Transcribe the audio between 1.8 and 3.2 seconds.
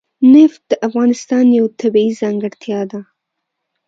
طبیعي ځانګړتیا ده.